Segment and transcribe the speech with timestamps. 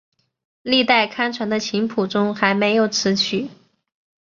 [0.63, 3.49] 历代刊传的琴谱中还没有此曲。